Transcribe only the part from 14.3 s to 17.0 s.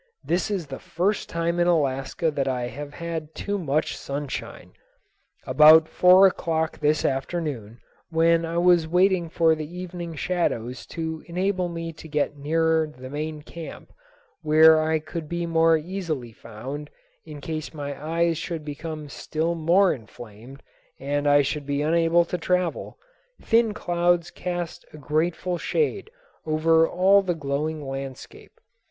where I could be more easily found